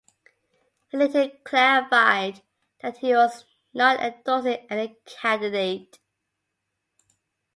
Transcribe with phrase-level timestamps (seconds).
[0.89, 2.41] He later clarified
[2.81, 5.99] that he was not endorsing any candidate.